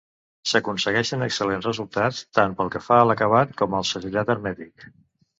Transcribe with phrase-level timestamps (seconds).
[0.51, 4.87] S'aconsegueixen excel·lents resultats tant pel que fa a l'acabat com al segellat hermètic.